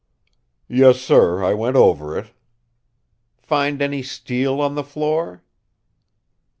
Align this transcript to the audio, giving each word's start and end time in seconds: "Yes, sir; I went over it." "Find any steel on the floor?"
"Yes, 0.67 0.99
sir; 0.99 1.43
I 1.43 1.53
went 1.53 1.75
over 1.75 2.17
it." 2.17 2.31
"Find 3.37 3.83
any 3.83 4.01
steel 4.01 4.59
on 4.59 4.73
the 4.73 4.83
floor?" 4.83 5.43